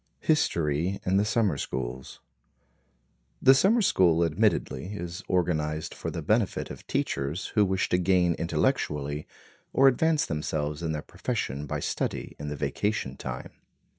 [0.21, 2.21] History in the Summer Schools
[3.39, 8.33] The summer school admittedly is organized for the benefit of teachers who wish to gain
[8.33, 9.27] intellectually,
[9.71, 13.51] or advance themselves in their profession by study in the vacation time.